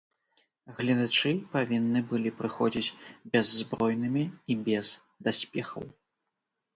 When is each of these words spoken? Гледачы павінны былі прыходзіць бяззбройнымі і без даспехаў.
Гледачы 0.77 1.31
павінны 1.55 1.99
былі 2.11 2.29
прыходзіць 2.39 2.95
бяззбройнымі 3.35 4.23
і 4.55 4.57
без 4.71 4.87
даспехаў. 5.29 5.83